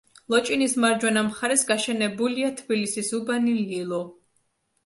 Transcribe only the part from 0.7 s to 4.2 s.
მარჯვენა მხარეს გაშენებულია თბილისის უბანი ლილო.